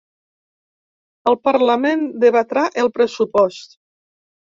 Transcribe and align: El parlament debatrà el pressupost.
El 1.33 1.37
parlament 1.49 2.03
debatrà 2.27 2.67
el 2.85 2.93
pressupost. 2.99 3.83